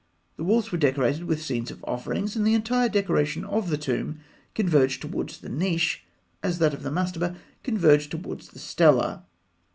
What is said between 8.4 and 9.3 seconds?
the stela.